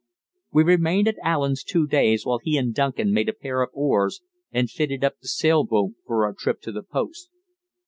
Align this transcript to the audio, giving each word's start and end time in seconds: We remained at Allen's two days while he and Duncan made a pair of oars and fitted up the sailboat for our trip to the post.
We 0.51 0.63
remained 0.63 1.07
at 1.09 1.19
Allen's 1.23 1.63
two 1.63 1.85
days 1.85 2.25
while 2.25 2.39
he 2.41 2.57
and 2.57 2.73
Duncan 2.73 3.13
made 3.13 3.29
a 3.29 3.33
pair 3.33 3.61
of 3.61 3.69
oars 3.71 4.21
and 4.51 4.67
fitted 4.67 5.03
up 5.03 5.19
the 5.19 5.27
sailboat 5.27 5.91
for 6.07 6.25
our 6.25 6.33
trip 6.33 6.59
to 6.61 6.71
the 6.71 6.81
post. 6.81 7.29